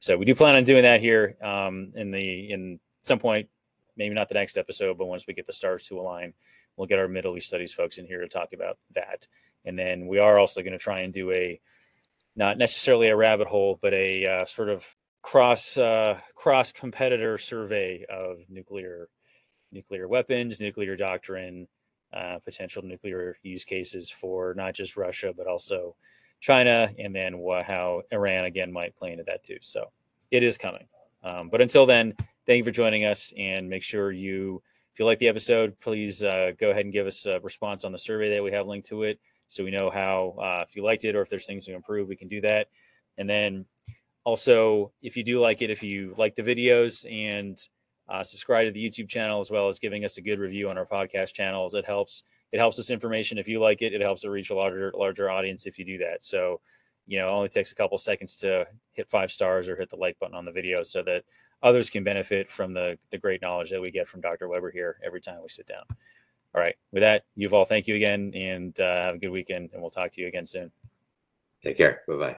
[0.00, 3.48] So we do plan on doing that here um, in the in some point,
[3.96, 6.34] maybe not the next episode, but once we get the stars to align,
[6.76, 9.26] we'll get our Middle East studies folks in here to talk about that.
[9.64, 11.60] And then we are also going to try and do a
[12.38, 14.86] not necessarily a rabbit hole, but a uh, sort of
[15.22, 19.08] cross uh, cross competitor survey of nuclear
[19.72, 21.66] nuclear weapons, nuclear doctrine,
[22.14, 25.96] uh, potential nuclear use cases for not just Russia, but also
[26.40, 29.58] China, and then wh- how Iran again might play into that too.
[29.60, 29.86] So
[30.30, 30.86] it is coming.
[31.24, 32.14] Um, but until then,
[32.46, 34.62] thank you for joining us, and make sure you,
[34.92, 37.90] if you like the episode, please uh, go ahead and give us a response on
[37.90, 39.18] the survey that we have linked to it,
[39.48, 42.08] so we know how uh, if you liked it or if there's things to improve,
[42.08, 42.68] we can do that.
[43.16, 43.66] And then
[44.24, 47.58] also, if you do like it, if you like the videos and
[48.08, 50.78] uh, subscribe to the YouTube channel as well as giving us a good review on
[50.78, 52.22] our podcast channels, it helps.
[52.50, 53.92] It helps us information if you like it.
[53.92, 56.24] It helps it reach a larger larger audience if you do that.
[56.24, 56.60] So,
[57.06, 59.96] you know, it only takes a couple seconds to hit five stars or hit the
[59.96, 61.24] like button on the video so that
[61.62, 64.48] others can benefit from the the great knowledge that we get from Dr.
[64.48, 65.84] Weber here every time we sit down.
[66.54, 66.74] All right.
[66.92, 70.12] With that, Yuval, thank you again, and uh, have a good weekend, and we'll talk
[70.12, 70.70] to you again soon.
[71.62, 72.02] Take care.
[72.08, 72.36] Bye bye.